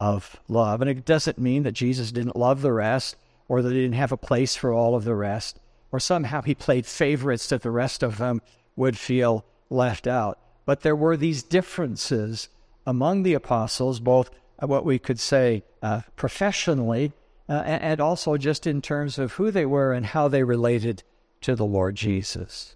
of 0.00 0.36
love. 0.48 0.80
And 0.80 0.88
it 0.88 1.04
doesn't 1.04 1.38
mean 1.38 1.64
that 1.64 1.72
Jesus 1.72 2.12
didn't 2.12 2.36
love 2.36 2.62
the 2.62 2.72
rest 2.72 3.16
or 3.52 3.60
he 3.60 3.68
didn't 3.68 3.92
have 3.92 4.12
a 4.12 4.16
place 4.16 4.56
for 4.56 4.72
all 4.72 4.94
of 4.94 5.04
the 5.04 5.14
rest, 5.14 5.60
or 5.92 6.00
somehow 6.00 6.40
he 6.40 6.54
played 6.54 6.86
favorites 6.86 7.50
that 7.50 7.60
the 7.60 7.70
rest 7.70 8.02
of 8.02 8.16
them 8.16 8.40
would 8.76 8.96
feel 8.96 9.44
left 9.68 10.06
out. 10.06 10.38
But 10.64 10.80
there 10.80 10.96
were 10.96 11.18
these 11.18 11.42
differences 11.42 12.48
among 12.86 13.24
the 13.24 13.34
apostles, 13.34 14.00
both 14.00 14.30
uh, 14.58 14.66
what 14.66 14.86
we 14.86 14.98
could 14.98 15.20
say 15.20 15.64
uh, 15.82 16.00
professionally 16.16 17.12
uh, 17.46 17.62
and 17.66 18.00
also 18.00 18.38
just 18.38 18.66
in 18.66 18.80
terms 18.80 19.18
of 19.18 19.32
who 19.32 19.50
they 19.50 19.66
were 19.66 19.92
and 19.92 20.06
how 20.06 20.28
they 20.28 20.44
related 20.44 21.02
to 21.42 21.54
the 21.54 21.66
Lord 21.66 21.94
Jesus. 21.94 22.74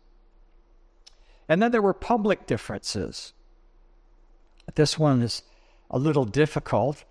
And 1.49 1.63
then 1.63 1.73
there 1.73 1.81
were 1.81 1.95
public 1.95 2.47
differences. 2.47 3.33
This 4.75 4.99
one 4.99 5.23
is 5.23 5.43
a 5.91 5.99
little 5.99 6.27
difficult 6.27 7.03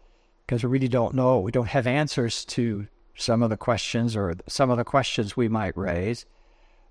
because 0.45 0.63
we 0.63 0.69
really 0.69 0.87
don't 0.87 1.15
know. 1.15 1.39
We 1.39 1.51
don't 1.51 1.69
have 1.69 1.87
answers 1.87 2.45
to 2.45 2.89
some 3.15 3.41
of 3.41 3.49
the 3.49 3.57
questions 3.57 4.15
or 4.15 4.33
some 4.47 4.69
of 4.69 4.77
the 4.77 4.83
questions 4.83 5.37
we 5.37 5.47
might 5.47 5.77
raise. 5.77 6.25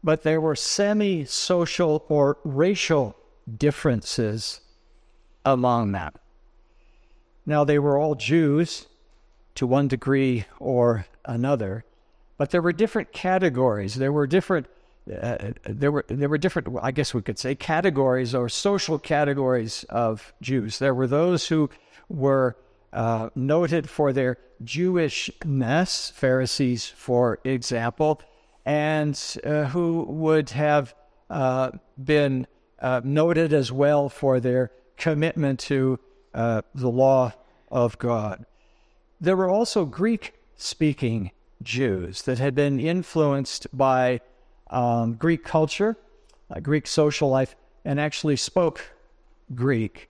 But 0.02 0.23
there 0.23 0.40
were 0.40 0.57
semi 0.57 1.25
social 1.25 2.04
or 2.09 2.38
racial 2.45 3.16
differences 3.57 4.61
among 5.45 5.93
them. 5.93 6.12
Now, 7.47 7.64
they 7.64 7.78
were 7.78 7.99
all 7.99 8.14
Jews 8.14 8.87
to 9.54 9.66
one 9.66 9.88
degree 9.88 10.47
or 10.59 11.07
another, 11.25 11.85
but 12.38 12.50
there 12.50 12.62
were 12.62 12.73
different 12.73 13.12
categories. 13.12 13.95
There 13.95 14.12
were 14.12 14.26
different 14.26 14.66
uh, 15.21 15.52
there 15.64 15.93
were 15.93 16.04
there 16.09 16.31
were 16.31 16.38
different 16.38 16.78
I 16.81 16.90
guess 16.90 17.12
we 17.12 17.21
could 17.21 17.38
say 17.38 17.54
categories 17.54 18.35
or 18.35 18.49
social 18.49 18.99
categories 18.99 19.85
of 19.90 20.33
Jews. 20.40 20.78
There 20.78 20.95
were 20.95 21.07
those 21.07 21.49
who 21.49 21.69
were 22.09 22.57
uh, 22.95 23.29
noted 23.35 23.91
for 23.91 24.13
their 24.13 24.39
Jewishness, 24.63 26.13
Pharisees, 26.13 26.87
for 26.87 27.41
example, 27.45 28.23
and 28.65 29.21
uh, 29.45 29.65
who 29.65 30.05
would 30.05 30.51
have 30.51 30.95
uh, 31.29 31.73
been 32.03 32.47
uh, 32.79 33.01
noted 33.05 33.53
as 33.53 33.73
well 33.73 34.09
for 34.09 34.41
their 34.41 34.71
commitment 34.97 35.59
to 35.59 35.99
uh, 36.33 36.63
the 36.75 36.89
law 36.89 37.33
of 37.71 37.99
God. 37.99 38.47
There 39.21 39.37
were 39.37 39.51
also 39.51 39.85
Greek 39.85 40.35
speaking 40.57 41.33
Jews 41.63 42.23
that 42.23 42.39
had 42.39 42.55
been 42.55 42.79
influenced 42.79 43.67
by 43.77 44.21
um, 44.71 45.15
Greek 45.15 45.45
culture, 45.45 45.97
uh, 46.51 46.61
Greek 46.61 46.87
social 46.87 47.29
life, 47.29 47.57
and 47.85 47.99
actually 47.99 48.37
spoke 48.37 48.95
Greek. 49.55 50.09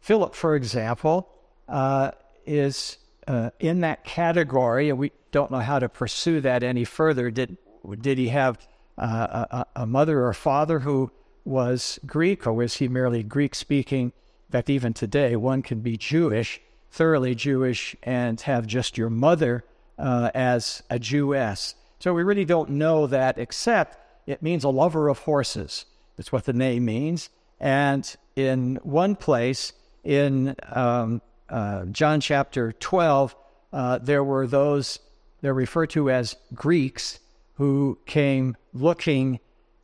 Philip, 0.00 0.34
for 0.34 0.54
example, 0.54 1.28
uh, 1.68 2.12
is 2.46 2.98
uh, 3.26 3.50
in 3.58 3.80
that 3.80 4.04
category, 4.04 4.88
and 4.88 4.98
we 4.98 5.12
don't 5.32 5.50
know 5.50 5.58
how 5.58 5.78
to 5.78 5.88
pursue 5.88 6.40
that 6.40 6.62
any 6.62 6.84
further. 6.84 7.30
Did 7.30 7.56
did 8.00 8.18
he 8.18 8.28
have 8.28 8.58
uh, 8.98 9.46
a, 9.50 9.66
a, 9.82 9.86
mother 9.86 10.24
or 10.24 10.32
father 10.32 10.80
who 10.80 11.10
was 11.44 12.00
Greek, 12.06 12.46
or 12.46 12.52
was 12.52 12.76
he 12.76 12.88
merely 12.88 13.22
Greek 13.22 13.54
speaking? 13.54 14.06
In 14.48 14.52
fact, 14.52 14.70
even 14.70 14.92
today, 14.92 15.36
one 15.36 15.62
can 15.62 15.80
be 15.80 15.96
Jewish, 15.96 16.60
thoroughly 16.90 17.34
Jewish, 17.34 17.94
and 18.02 18.40
have 18.42 18.66
just 18.66 18.96
your 18.96 19.10
mother 19.10 19.64
uh, 19.98 20.30
as 20.34 20.82
a 20.90 20.98
Jewess. 20.98 21.74
So 21.98 22.14
we 22.14 22.22
really 22.22 22.44
don't 22.44 22.70
know 22.70 23.06
that, 23.06 23.38
except 23.38 23.98
it 24.26 24.42
means 24.42 24.64
a 24.64 24.68
lover 24.68 25.08
of 25.08 25.20
horses. 25.20 25.86
That's 26.16 26.32
what 26.32 26.44
the 26.44 26.52
name 26.52 26.84
means. 26.84 27.30
And 27.60 28.16
in 28.34 28.76
one 28.82 29.16
place, 29.16 29.72
in 30.04 30.56
um, 30.72 31.22
uh, 31.48 31.84
John 31.86 32.20
chapter 32.20 32.72
12, 32.72 33.36
uh, 33.72 33.98
there 33.98 34.24
were 34.24 34.46
those 34.46 34.98
they're 35.40 35.54
referred 35.54 35.90
to 35.90 36.10
as 36.10 36.36
Greeks 36.54 37.20
who 37.54 37.98
came 38.06 38.56
looking, 38.72 39.38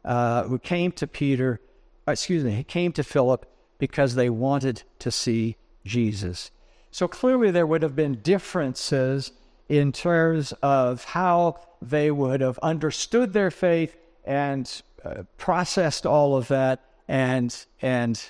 uh, 0.04 0.44
who 0.44 0.58
came 0.58 0.92
to 0.92 1.06
Peter, 1.06 1.60
excuse 2.06 2.42
me, 2.42 2.64
came 2.64 2.92
to 2.92 3.04
Philip 3.04 3.46
because 3.78 4.14
they 4.14 4.30
wanted 4.30 4.82
to 4.98 5.10
see 5.10 5.56
Jesus. 5.84 6.50
So 6.90 7.08
clearly, 7.08 7.50
there 7.50 7.66
would 7.66 7.82
have 7.82 7.96
been 7.96 8.20
differences 8.22 9.32
in 9.68 9.92
terms 9.92 10.52
of 10.62 11.04
how 11.04 11.60
they 11.80 12.10
would 12.10 12.40
have 12.40 12.58
understood 12.58 13.32
their 13.32 13.50
faith 13.50 13.96
and 14.24 14.82
uh, 15.04 15.22
processed 15.38 16.06
all 16.06 16.36
of 16.36 16.48
that 16.48 16.80
and 17.08 17.66
and 17.80 18.22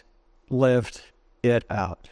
lived 0.49 1.03
it 1.43 1.65
out. 1.69 2.09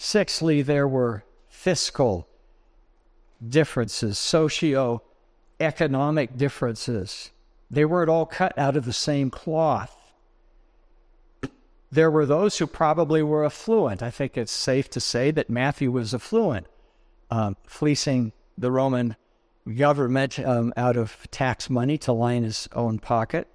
Sixthly, 0.00 0.62
there 0.62 0.86
were 0.86 1.24
fiscal 1.48 2.28
differences, 3.46 4.16
socio-economic 4.16 6.36
differences. 6.36 7.32
They 7.68 7.84
weren't 7.84 8.08
all 8.08 8.24
cut 8.24 8.56
out 8.56 8.76
of 8.76 8.84
the 8.84 8.92
same 8.92 9.28
cloth. 9.28 9.96
there 11.90 12.12
were 12.12 12.26
those 12.26 12.58
who 12.58 12.68
probably 12.68 13.24
were 13.24 13.44
affluent. 13.44 14.00
I 14.00 14.10
think 14.10 14.38
it's 14.38 14.52
safe 14.52 14.88
to 14.90 15.00
say 15.00 15.32
that 15.32 15.50
Matthew 15.50 15.90
was 15.90 16.14
affluent, 16.14 16.68
um, 17.28 17.56
fleecing 17.66 18.30
the 18.56 18.70
Roman 18.70 19.16
government 19.76 20.38
um, 20.38 20.72
out 20.76 20.96
of 20.96 21.26
tax 21.32 21.68
money 21.68 21.98
to 21.98 22.12
line 22.12 22.44
his 22.44 22.68
own 22.72 23.00
pocket. 23.00 23.48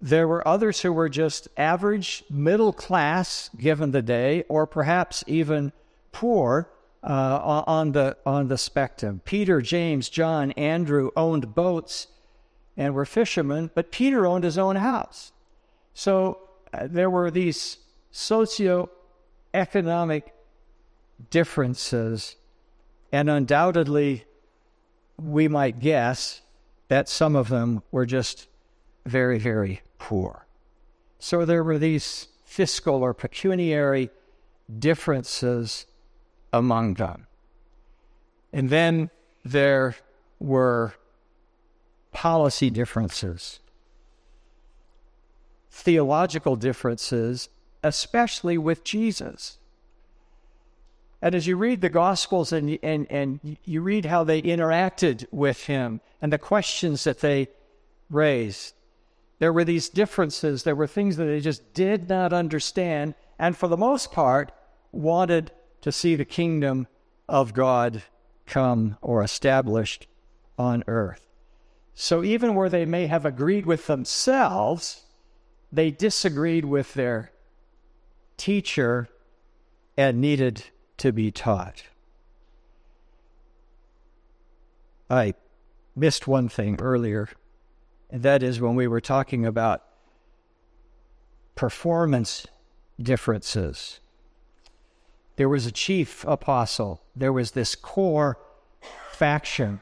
There 0.00 0.28
were 0.28 0.46
others 0.46 0.82
who 0.82 0.92
were 0.92 1.08
just 1.08 1.48
average 1.56 2.22
middle 2.30 2.72
class 2.72 3.50
given 3.56 3.90
the 3.90 4.02
day, 4.02 4.44
or 4.48 4.64
perhaps 4.66 5.24
even 5.26 5.72
poor 6.12 6.70
uh, 7.02 7.64
on 7.66 7.90
the 7.92 8.16
on 8.24 8.46
the 8.48 8.58
spectrum. 8.58 9.20
Peter, 9.24 9.60
James, 9.60 10.08
John, 10.08 10.52
Andrew 10.52 11.10
owned 11.16 11.52
boats 11.54 12.06
and 12.76 12.94
were 12.94 13.04
fishermen, 13.04 13.70
but 13.74 13.90
Peter 13.90 14.24
owned 14.24 14.44
his 14.44 14.56
own 14.56 14.76
house. 14.76 15.32
So 15.94 16.38
uh, 16.72 16.86
there 16.88 17.10
were 17.10 17.28
these 17.30 17.78
socio-economic 18.12 20.32
differences, 21.30 22.36
and 23.10 23.28
undoubtedly, 23.28 24.26
we 25.16 25.48
might 25.48 25.80
guess 25.80 26.42
that 26.86 27.08
some 27.08 27.34
of 27.34 27.48
them 27.48 27.82
were 27.90 28.06
just 28.06 28.46
very, 29.04 29.40
very 29.40 29.80
poor. 30.08 30.46
So 31.18 31.44
there 31.44 31.62
were 31.62 31.76
these 31.76 32.28
fiscal 32.42 33.02
or 33.02 33.12
pecuniary 33.12 34.08
differences 34.78 35.84
among 36.50 36.94
them. 36.94 37.26
And 38.50 38.70
then 38.70 39.10
there 39.44 39.96
were 40.40 40.94
policy 42.10 42.70
differences, 42.70 43.60
theological 45.70 46.56
differences, 46.56 47.50
especially 47.82 48.56
with 48.56 48.84
Jesus. 48.84 49.58
And 51.20 51.34
as 51.34 51.46
you 51.46 51.56
read 51.58 51.82
the 51.82 51.90
Gospels 51.90 52.50
and, 52.50 52.78
and, 52.82 53.06
and 53.10 53.58
you 53.66 53.82
read 53.82 54.06
how 54.06 54.24
they 54.24 54.40
interacted 54.40 55.26
with 55.30 55.66
him 55.66 56.00
and 56.22 56.32
the 56.32 56.38
questions 56.38 57.04
that 57.04 57.20
they 57.20 57.48
raised, 58.08 58.72
there 59.38 59.52
were 59.52 59.64
these 59.64 59.88
differences. 59.88 60.62
There 60.62 60.74
were 60.74 60.86
things 60.86 61.16
that 61.16 61.24
they 61.24 61.40
just 61.40 61.72
did 61.74 62.08
not 62.08 62.32
understand, 62.32 63.14
and 63.38 63.56
for 63.56 63.68
the 63.68 63.76
most 63.76 64.12
part, 64.12 64.52
wanted 64.92 65.52
to 65.82 65.92
see 65.92 66.16
the 66.16 66.24
kingdom 66.24 66.88
of 67.28 67.54
God 67.54 68.02
come 68.46 68.96
or 69.00 69.22
established 69.22 70.06
on 70.58 70.82
earth. 70.86 71.26
So 71.94 72.22
even 72.24 72.54
where 72.54 72.68
they 72.68 72.84
may 72.84 73.06
have 73.06 73.24
agreed 73.24 73.66
with 73.66 73.86
themselves, 73.86 75.04
they 75.70 75.90
disagreed 75.90 76.64
with 76.64 76.94
their 76.94 77.32
teacher 78.36 79.08
and 79.96 80.20
needed 80.20 80.64
to 80.98 81.12
be 81.12 81.30
taught. 81.30 81.84
I 85.10 85.34
missed 85.96 86.28
one 86.28 86.48
thing 86.48 86.78
earlier, 86.80 87.28
and 88.10 88.22
that 88.22 88.42
is 88.42 88.60
when 88.60 88.74
we 88.74 88.86
were 88.86 89.00
talking 89.00 89.44
about 89.44 89.84
performance 91.54 92.46
differences. 93.00 94.00
There 95.36 95.48
was 95.48 95.66
a 95.66 95.72
chief 95.72 96.24
apostle, 96.24 97.02
there 97.14 97.32
was 97.32 97.52
this 97.52 97.74
core 97.74 98.38
faction, 99.12 99.80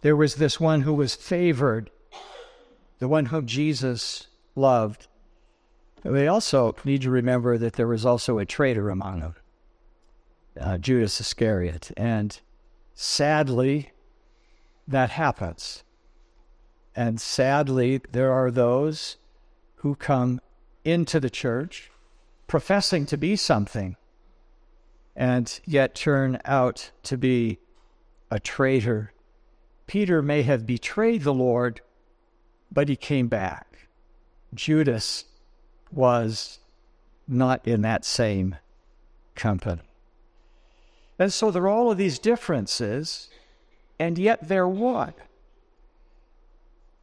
there 0.00 0.16
was 0.16 0.36
this 0.36 0.58
one 0.58 0.82
who 0.82 0.94
was 0.94 1.14
favored, 1.14 1.90
the 2.98 3.08
one 3.08 3.26
whom 3.26 3.46
Jesus 3.46 4.28
loved. 4.54 5.06
We 6.02 6.26
also 6.26 6.74
need 6.84 7.02
to 7.02 7.10
remember 7.10 7.56
that 7.58 7.74
there 7.74 7.86
was 7.86 8.04
also 8.04 8.38
a 8.38 8.44
traitor 8.44 8.90
among 8.90 9.20
them 9.20 9.34
uh, 10.60 10.78
Judas 10.78 11.20
Iscariot. 11.20 11.90
And 11.96 12.38
sadly, 12.94 13.92
that 14.86 15.10
happens. 15.10 15.84
And 16.94 17.20
sadly, 17.20 18.00
there 18.12 18.32
are 18.32 18.50
those 18.50 19.16
who 19.76 19.94
come 19.94 20.40
into 20.84 21.18
the 21.20 21.30
church 21.30 21.90
professing 22.46 23.06
to 23.06 23.16
be 23.16 23.36
something 23.36 23.96
and 25.16 25.60
yet 25.64 25.94
turn 25.94 26.38
out 26.44 26.90
to 27.02 27.16
be 27.16 27.58
a 28.30 28.40
traitor. 28.40 29.12
Peter 29.86 30.22
may 30.22 30.42
have 30.42 30.66
betrayed 30.66 31.22
the 31.22 31.34
Lord, 31.34 31.80
but 32.70 32.88
he 32.88 32.96
came 32.96 33.28
back. 33.28 33.88
Judas 34.54 35.24
was 35.90 36.58
not 37.28 37.66
in 37.66 37.82
that 37.82 38.04
same 38.04 38.56
company. 39.34 39.82
And 41.18 41.32
so 41.32 41.50
there 41.50 41.62
are 41.64 41.68
all 41.68 41.90
of 41.90 41.98
these 41.98 42.18
differences, 42.18 43.28
and 43.98 44.18
yet 44.18 44.48
they're 44.48 44.68
one. 44.68 45.14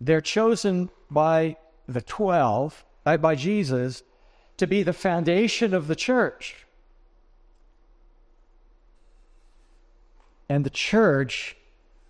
They're 0.01 0.21
chosen 0.21 0.89
by 1.11 1.57
the 1.87 2.01
12, 2.01 2.85
by 3.03 3.35
Jesus, 3.35 4.03
to 4.57 4.67
be 4.67 4.83
the 4.83 4.93
foundation 4.93 5.73
of 5.73 5.87
the 5.87 5.95
church. 5.95 6.65
And 10.47 10.65
the 10.65 10.69
church 10.69 11.57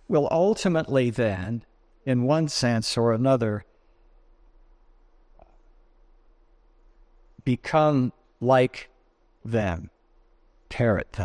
will 0.08 0.28
ultimately 0.30 1.10
then, 1.10 1.64
in 2.04 2.24
one 2.24 2.48
sense 2.48 2.96
or 2.96 3.12
another, 3.12 3.64
become 7.44 8.12
like 8.40 8.88
them, 9.44 9.90
parrot. 10.68 11.18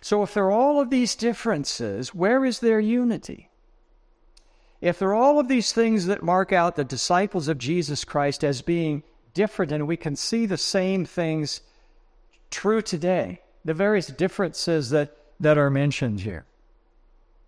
So, 0.00 0.22
if 0.22 0.32
there 0.32 0.46
are 0.46 0.52
all 0.52 0.80
of 0.80 0.90
these 0.90 1.14
differences, 1.14 2.14
where 2.14 2.44
is 2.44 2.60
their 2.60 2.80
unity? 2.80 3.49
If 4.80 4.98
there 4.98 5.10
are 5.10 5.14
all 5.14 5.38
of 5.38 5.48
these 5.48 5.72
things 5.72 6.06
that 6.06 6.22
mark 6.22 6.52
out 6.52 6.76
the 6.76 6.84
disciples 6.84 7.48
of 7.48 7.58
Jesus 7.58 8.04
Christ 8.04 8.42
as 8.42 8.62
being 8.62 9.02
different, 9.34 9.72
and 9.72 9.86
we 9.86 9.96
can 9.96 10.16
see 10.16 10.46
the 10.46 10.56
same 10.56 11.04
things 11.04 11.60
true 12.50 12.80
today, 12.80 13.40
the 13.64 13.74
various 13.74 14.06
differences 14.06 14.90
that, 14.90 15.14
that 15.38 15.58
are 15.58 15.70
mentioned 15.70 16.20
here, 16.20 16.46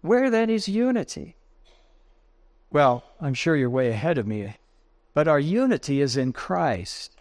where 0.03 0.31
then 0.31 0.51
is 0.51 0.68
unity? 0.68 1.37
Well, 2.71 3.05
I'm 3.21 3.35
sure 3.35 3.57
you're 3.57 3.71
way 3.71 3.88
ahead 3.88 4.18
of 4.18 4.27
me, 4.27 4.57
but 5.14 5.29
our 5.29 5.40
unity 5.40 6.01
is 6.01 6.16
in 6.16 6.33
Christ. 6.33 7.16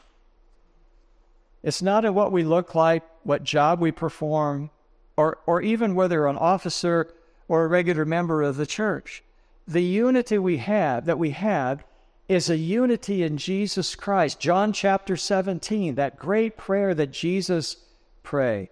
It's 1.64 1.82
not 1.82 2.06
in 2.06 2.14
what 2.14 2.32
we 2.32 2.44
look 2.44 2.76
like, 2.76 3.04
what 3.24 3.44
job 3.44 3.80
we 3.80 3.92
perform, 3.92 4.72
or, 5.16 5.38
or 5.46 5.62
even 5.62 5.96
whether 5.96 6.28
an 6.28 6.38
officer 6.38 7.14
or 7.48 7.64
a 7.64 7.68
regular 7.68 8.04
member 8.06 8.42
of 8.42 8.58
the 8.58 8.66
church. 8.66 9.24
The 9.68 9.84
unity 9.84 10.38
we 10.38 10.58
have, 10.58 11.06
that 11.06 11.20
we 11.20 11.32
have, 11.32 11.84
is 12.28 12.50
a 12.50 12.58
unity 12.58 13.24
in 13.24 13.38
Jesus 13.38 13.96
Christ. 13.96 14.40
John 14.40 14.74
chapter 14.74 15.18
17, 15.18 15.96
that 15.96 16.18
great 16.18 16.58
prayer 16.58 16.94
that 16.94 17.12
Jesus 17.12 17.78
prayed. 18.24 18.70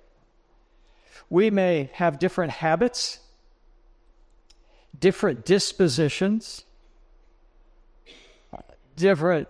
We 1.30 1.50
may 1.50 1.90
have 1.94 2.20
different 2.20 2.54
habits, 2.54 3.20
different 4.98 5.46
dispositions, 5.46 6.64
different 8.96 9.50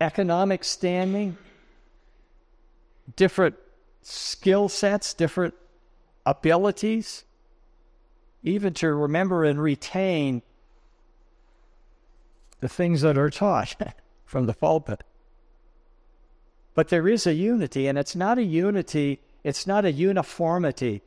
economic 0.00 0.64
standing, 0.64 1.36
different 3.16 3.56
skill 4.02 4.68
sets, 4.68 5.14
different 5.14 5.54
abilities, 6.26 7.24
even 8.42 8.74
to 8.74 8.92
remember 8.92 9.44
and 9.44 9.60
retain 9.60 10.42
the 12.60 12.68
things 12.68 13.02
that 13.02 13.18
are 13.18 13.30
taught 13.30 13.76
from 14.24 14.46
the 14.46 14.54
pulpit. 14.54 15.02
But 16.74 16.88
there 16.88 17.08
is 17.08 17.26
a 17.26 17.34
unity, 17.34 17.86
and 17.86 17.98
it's 17.98 18.14
not 18.14 18.38
a 18.38 18.42
unity, 18.42 19.20
it's 19.42 19.66
not 19.66 19.84
a 19.84 19.92
uniformity. 19.92 21.02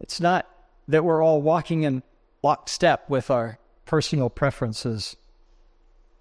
It's 0.00 0.20
not 0.20 0.48
that 0.88 1.04
we're 1.04 1.22
all 1.22 1.42
walking 1.42 1.82
in 1.82 2.02
lockstep 2.42 3.08
with 3.08 3.30
our 3.30 3.58
personal 3.84 4.30
preferences 4.30 5.16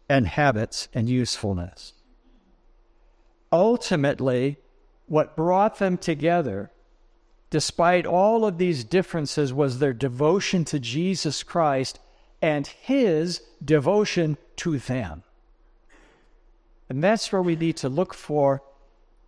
and 0.10 0.28
habits 0.28 0.88
and 0.94 1.10
usefulness. 1.10 1.94
Ultimately, 3.52 4.58
what 5.08 5.36
brought 5.36 5.80
them 5.80 5.98
together 5.98 6.72
despite 7.52 8.06
all 8.06 8.46
of 8.46 8.58
these 8.58 8.84
differences, 8.84 9.54
was 9.54 9.78
their 9.78 9.94
devotion 9.94 10.66
to 10.66 10.80
Jesus 10.80 11.44
Christ 11.44 12.00
and 12.42 12.68
his 12.68 13.42
devotion 13.64 14.38
to 14.58 14.78
them. 14.78 15.24
And 16.90 17.04
that's 17.04 17.32
where 17.32 17.42
we 17.42 17.56
need 17.56 17.78
to 17.78 17.90
look 17.90 18.14
for 18.14 18.62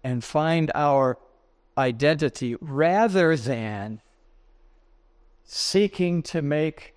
and 0.04 0.24
find 0.24 0.72
our 0.76 1.18
identity 1.78 2.56
rather 2.60 3.38
than 3.38 4.02
seeking 5.46 6.22
to 6.24 6.42
make 6.42 6.94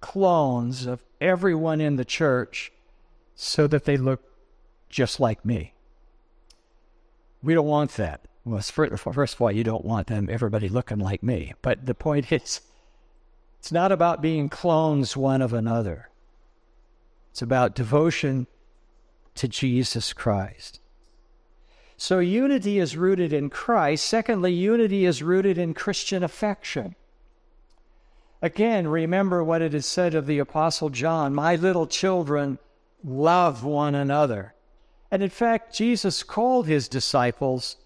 clones 0.00 0.86
of 0.86 1.04
everyone 1.20 1.80
in 1.80 1.96
the 1.96 2.04
church 2.04 2.72
so 3.34 3.66
that 3.66 3.84
they 3.84 3.96
look 3.96 4.22
just 4.88 5.20
like 5.20 5.44
me. 5.44 5.74
We 7.42 7.54
don't 7.54 7.66
want 7.66 7.92
that. 7.92 8.22
Well, 8.44 8.60
first 8.60 9.34
of 9.34 9.40
all, 9.40 9.52
you 9.52 9.64
don't 9.64 9.84
want 9.84 10.08
them, 10.08 10.28
everybody 10.30 10.68
looking 10.68 10.98
like 10.98 11.22
me. 11.22 11.54
But 11.62 11.86
the 11.86 11.94
point 11.94 12.32
is, 12.32 12.60
it's 13.60 13.70
not 13.70 13.92
about 13.92 14.22
being 14.22 14.48
clones 14.48 15.18
one 15.18 15.42
of 15.42 15.52
another. 15.52 16.08
It's 17.30 17.42
about 17.42 17.74
devotion 17.74 18.46
to 19.34 19.48
Jesus 19.48 20.14
Christ. 20.14 20.80
So 21.98 22.20
unity 22.20 22.78
is 22.78 22.96
rooted 22.96 23.34
in 23.34 23.50
Christ. 23.50 24.06
Secondly, 24.06 24.54
unity 24.54 25.04
is 25.04 25.22
rooted 25.22 25.58
in 25.58 25.74
Christian 25.74 26.24
affection. 26.24 26.96
Again, 28.40 28.88
remember 28.88 29.44
what 29.44 29.60
it 29.60 29.74
is 29.74 29.84
said 29.84 30.14
of 30.14 30.26
the 30.26 30.38
Apostle 30.38 30.88
John 30.88 31.34
My 31.34 31.56
little 31.56 31.86
children, 31.86 32.58
love 33.04 33.62
one 33.62 33.94
another. 33.94 34.54
And 35.10 35.22
in 35.22 35.28
fact, 35.28 35.74
Jesus 35.74 36.22
called 36.22 36.66
his 36.66 36.88
disciples 36.88 37.76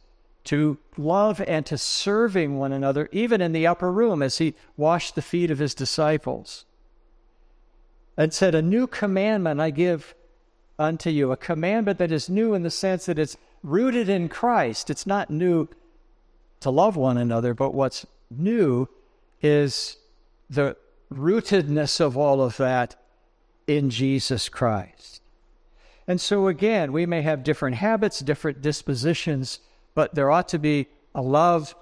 to 0.44 0.78
love 0.96 1.40
and 1.40 1.64
to 1.66 1.78
serving 1.78 2.59
one 2.59 2.72
another, 2.72 3.09
even 3.12 3.40
in 3.40 3.52
the 3.52 3.66
upper 3.66 3.90
room 3.90 4.22
as 4.22 4.38
he 4.38 4.54
washed 4.76 5.14
the 5.14 5.22
feet 5.22 5.50
of 5.50 5.59
his 5.59 5.74
disciples. 5.74 6.64
And 8.16 8.33
said, 8.33 8.54
A 8.54 8.62
new 8.62 8.87
commandment 8.87 9.61
I 9.61 9.70
give 9.70 10.14
unto 10.78 11.11
you, 11.11 11.33
a 11.33 11.37
commandment 11.37 11.98
that 11.98 12.12
is 12.12 12.28
new 12.28 12.54
in 12.54 12.62
the 12.62 12.70
sense 12.70 13.07
that 13.07 13.18
it's 13.18 13.37
rooted 13.62 14.09
in 14.09 14.28
Christ. 14.28 14.90
It's 14.90 15.07
not 15.07 15.30
new 15.30 15.68
to 16.61 16.70
love 16.70 16.96
one 16.96 17.16
another, 17.16 17.54
but 17.54 17.74
what's 17.74 18.07
new 18.30 18.88
is 19.42 19.96
the 20.50 20.76
rootedness 21.12 22.00
of 22.00 22.16
all 22.16 22.42
of 22.42 22.57
that 22.59 22.96
in 23.66 23.90
Jesus 23.90 24.48
Christ. 24.48 25.20
And 26.07 26.20
so, 26.20 26.48
again, 26.48 26.92
we 26.92 27.07
may 27.07 27.22
have 27.22 27.44
different 27.44 27.76
habits, 27.76 28.20
different 28.20 28.61
dispositions, 28.61 29.61
but 29.94 30.14
there 30.14 30.30
ought 30.30 30.48
to 30.48 30.59
be 30.59 30.88
a 31.14 31.22
love 31.22 31.74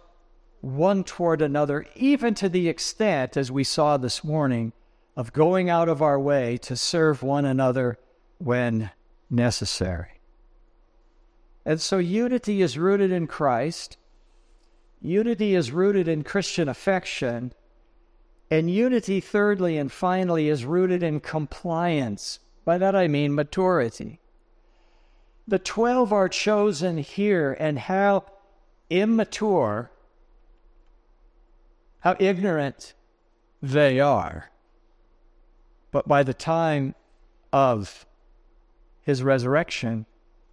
one 0.61 1.03
toward 1.03 1.43
another, 1.43 1.85
even 1.97 2.35
to 2.35 2.49
the 2.49 2.69
extent, 2.69 3.37
as 3.37 3.51
we 3.51 3.65
saw 3.65 3.97
this 3.97 4.23
morning, 4.23 4.73
of 5.17 5.33
going 5.33 5.69
out 5.69 5.89
of 5.89 6.01
our 6.01 6.19
way 6.19 6.57
to 6.57 6.77
serve 6.77 7.23
one 7.23 7.45
another 7.45 7.99
when 8.39 8.91
necessary. 9.29 10.21
And 11.65 11.81
so 11.81 11.99
unity 11.99 12.63
is 12.63 12.79
rooted 12.79 13.11
in 13.11 13.27
Christ, 13.27 13.97
unity 15.01 15.55
is 15.55 15.73
rooted 15.73 16.09
in 16.09 16.23
Christian 16.23 16.69
affection, 16.69 17.53
and 18.51 18.71
unity, 18.71 19.21
thirdly 19.21 19.79
and 19.79 19.91
finally, 19.91 20.49
is 20.49 20.65
rooted 20.65 21.03
in 21.03 21.21
compliance. 21.21 22.39
By 22.65 22.79
that 22.79 22.95
I 22.95 23.09
mean 23.09 23.35
maturity. 23.35 24.21
The 25.47 25.59
12 25.59 26.13
are 26.13 26.29
chosen 26.29 26.99
here, 26.99 27.57
and 27.59 27.79
how 27.79 28.25
immature, 28.89 29.91
how 32.01 32.17
ignorant 32.19 32.95
they 33.61 33.99
are. 33.99 34.51
But 35.91 36.07
by 36.09 36.23
the 36.23 36.35
time 36.35 36.95
of 37.53 38.07
his 39.03 39.23
resurrection, 39.23 40.07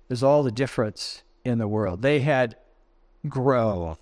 there's 0.08 0.24
all 0.24 0.44
the 0.44 0.52
difference 0.52 1.24
in 1.46 1.60
the 1.60 1.68
world. 1.68 2.02
They 2.02 2.22
had 2.22 2.56
grown, 3.28 3.98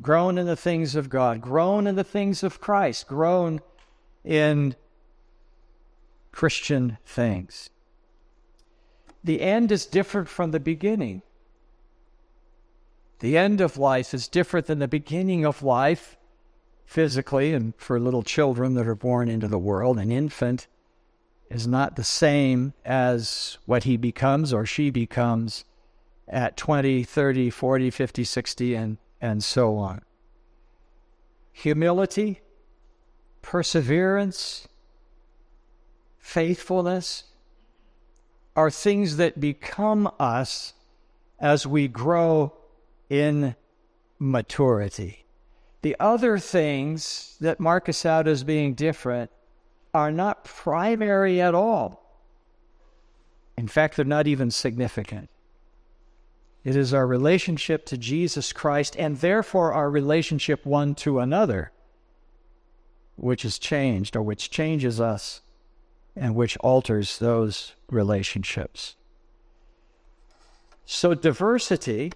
grown 0.00 0.38
in 0.38 0.46
the 0.46 0.56
things 0.56 0.94
of 0.94 1.08
God, 1.08 1.40
grown 1.40 1.86
in 1.86 1.96
the 1.96 2.04
things 2.04 2.42
of 2.42 2.60
Christ, 2.60 3.08
grown 3.08 3.60
in 4.24 4.76
Christian 6.30 6.98
things. 7.04 7.70
The 9.24 9.40
end 9.40 9.70
is 9.70 9.86
different 9.86 10.28
from 10.28 10.50
the 10.50 10.60
beginning. 10.60 11.22
The 13.20 13.38
end 13.38 13.60
of 13.60 13.78
life 13.78 14.12
is 14.14 14.26
different 14.26 14.66
than 14.66 14.80
the 14.80 14.88
beginning 14.88 15.44
of 15.44 15.62
life 15.62 16.16
physically, 16.84 17.54
and 17.54 17.72
for 17.76 18.00
little 18.00 18.22
children 18.22 18.74
that 18.74 18.86
are 18.86 18.96
born 18.96 19.28
into 19.28 19.46
the 19.48 19.58
world, 19.58 19.98
an 19.98 20.10
infant 20.10 20.66
is 21.48 21.66
not 21.66 21.96
the 21.96 22.04
same 22.04 22.72
as 22.84 23.58
what 23.64 23.84
he 23.84 23.96
becomes 23.96 24.52
or 24.52 24.66
she 24.66 24.90
becomes 24.90 25.64
at 26.26 26.56
20, 26.56 27.04
30, 27.04 27.50
40, 27.50 27.90
50, 27.90 28.24
60, 28.24 28.74
and, 28.74 28.96
and 29.20 29.44
so 29.44 29.76
on. 29.76 30.02
Humility, 31.52 32.40
perseverance, 33.42 34.66
faithfulness 36.18 37.24
are 38.54 38.70
things 38.70 39.16
that 39.16 39.40
become 39.40 40.10
us 40.18 40.74
as 41.38 41.66
we 41.66 41.88
grow 41.88 42.52
in 43.08 43.54
maturity. 44.18 45.24
The 45.82 45.96
other 45.98 46.38
things 46.38 47.36
that 47.40 47.58
mark 47.58 47.88
us 47.88 48.06
out 48.06 48.28
as 48.28 48.44
being 48.44 48.74
different 48.74 49.30
are 49.92 50.12
not 50.12 50.44
primary 50.44 51.40
at 51.40 51.54
all. 51.54 52.02
In 53.58 53.68
fact, 53.68 53.96
they're 53.96 54.04
not 54.04 54.26
even 54.26 54.50
significant. 54.50 55.28
It 56.64 56.76
is 56.76 56.94
our 56.94 57.06
relationship 57.06 57.84
to 57.86 57.98
Jesus 57.98 58.52
Christ 58.52 58.96
and 58.96 59.18
therefore 59.18 59.72
our 59.72 59.90
relationship 59.90 60.64
one 60.64 60.94
to 60.96 61.18
another 61.18 61.72
which 63.16 63.44
is 63.44 63.58
changed 63.58 64.16
or 64.16 64.22
which 64.22 64.50
changes 64.50 65.00
us 65.00 65.40
and 66.16 66.34
which 66.34 66.56
alters 66.58 67.18
those 67.18 67.74
relationships. 67.88 68.96
So, 70.84 71.14
diversity 71.14 72.12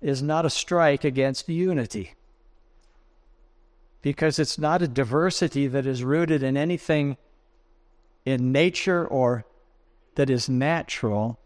is 0.00 0.22
not 0.22 0.44
a 0.44 0.50
strike 0.50 1.04
against 1.04 1.48
unity 1.48 2.14
because 4.02 4.38
it's 4.38 4.58
not 4.58 4.82
a 4.82 4.88
diversity 4.88 5.66
that 5.66 5.86
is 5.86 6.04
rooted 6.04 6.42
in 6.42 6.56
anything 6.56 7.16
in 8.24 8.52
nature 8.52 9.06
or 9.06 9.44
that 10.16 10.30
is 10.30 10.48
natural, 10.48 11.38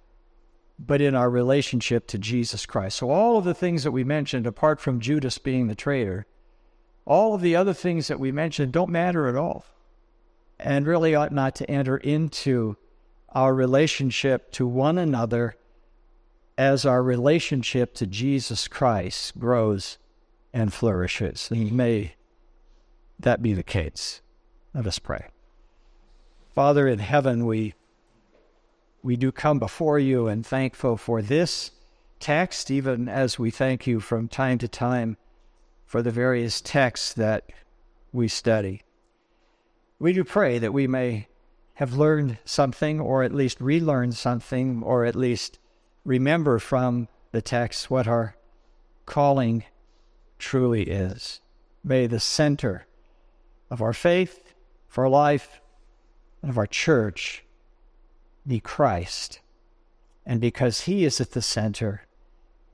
but 0.79 1.01
in 1.01 1.14
our 1.14 1.31
relationship 1.31 2.07
to 2.07 2.19
Jesus 2.19 2.64
Christ. 2.67 2.99
So, 2.99 3.11
all 3.11 3.38
of 3.38 3.45
the 3.45 3.55
things 3.55 3.85
that 3.85 3.93
we 3.93 4.05
mentioned, 4.05 4.47
apart 4.47 4.81
from 4.81 5.01
Judas 5.01 5.38
being 5.38 5.67
the 5.67 5.75
traitor, 5.75 6.27
all 7.05 7.35
of 7.35 7.43
the 7.43 7.57
other 7.57 7.75
things 7.75 8.09
that 8.09 8.21
we 8.21 8.33
mentioned 8.33 8.73
don't 8.73 8.91
matter 8.91 9.29
at 9.29 9.37
all 9.37 9.64
and 10.59 10.87
really 10.87 11.14
ought 11.14 11.33
not 11.33 11.55
to 11.57 11.71
enter 11.71 11.97
into 11.97 12.77
our 13.31 13.55
relationship 13.55 14.51
to 14.53 14.66
one 14.66 14.99
another 14.99 15.55
as 16.57 16.85
our 16.85 17.03
relationship 17.03 17.94
to 17.94 18.07
Jesus 18.07 18.66
Christ 18.66 19.38
grows 19.38 19.99
and 20.53 20.73
flourishes. 20.73 21.49
And 21.51 21.73
may 21.73 22.14
that 23.21 23.42
be 23.42 23.53
the 23.53 23.62
case. 23.62 24.21
Let 24.75 24.87
us 24.87 24.99
pray. 24.99 25.29
Father 26.55 26.88
in 26.88 26.99
heaven, 26.99 27.47
we 27.47 27.75
we 29.03 29.16
do 29.16 29.31
come 29.31 29.61
before 29.61 29.99
you 29.99 30.27
and 30.27 30.44
thankful 30.44 30.97
for 30.97 31.23
this 31.23 31.71
text, 32.18 32.71
even 32.71 33.09
as 33.09 33.38
we 33.38 33.51
thank 33.51 33.87
you 33.87 34.01
from 34.01 34.27
time 34.27 34.59
to 34.59 34.66
time 34.66 35.16
for 35.87 36.03
the 36.03 36.11
various 36.11 36.61
texts 36.61 37.12
that 37.14 37.44
we 38.12 38.27
study. 38.27 38.83
We 39.99 40.13
do 40.13 40.23
pray 40.23 40.59
that 40.59 40.73
we 40.73 40.87
may 40.87 41.29
have 41.75 41.95
learned 41.95 42.39
something, 42.45 43.01
or 43.01 43.23
at 43.23 43.35
least 43.35 43.61
relearn 43.61 44.13
something, 44.13 44.83
or 44.83 45.05
at 45.05 45.17
least 45.17 45.59
remember 46.05 46.59
from 46.59 47.09
the 47.33 47.43
text 47.43 47.91
what 47.91 48.07
our 48.07 48.37
calling 49.07 49.65
truly 50.39 50.85
is. 50.85 51.41
May 51.83 52.07
the 52.07 52.21
center 52.21 52.87
of 53.71 53.83
our 53.83 53.93
faith, 53.93 54.55
of 54.91 54.99
our 54.99 55.09
life, 55.09 55.61
and 56.43 56.51
of 56.51 56.59
our 56.59 56.67
church 56.67 57.45
be 58.47 58.61
Christ. 58.61 59.41
And 60.25 60.41
because 60.41 60.83
He 60.83 61.05
is 61.05 61.21
at 61.21 61.33
the 61.33 61.43
center, 61.43 62.03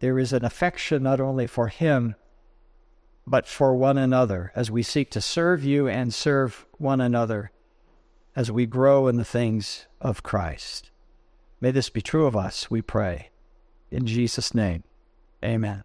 there 0.00 0.18
is 0.18 0.32
an 0.32 0.44
affection 0.44 1.02
not 1.02 1.20
only 1.20 1.46
for 1.46 1.68
Him, 1.68 2.16
but 3.26 3.46
for 3.46 3.74
one 3.74 3.98
another 3.98 4.52
as 4.54 4.70
we 4.70 4.82
seek 4.82 5.10
to 5.10 5.20
serve 5.20 5.64
you 5.64 5.88
and 5.88 6.12
serve 6.12 6.66
one 6.78 7.00
another 7.00 7.50
as 8.36 8.50
we 8.50 8.66
grow 8.66 9.06
in 9.06 9.16
the 9.16 9.24
things 9.24 9.86
of 10.00 10.22
Christ. 10.22 10.90
May 11.60 11.70
this 11.70 11.88
be 11.88 12.02
true 12.02 12.26
of 12.26 12.36
us, 12.36 12.70
we 12.70 12.82
pray. 12.82 13.30
In 13.90 14.06
Jesus' 14.06 14.54
name, 14.54 14.82
amen. 15.42 15.84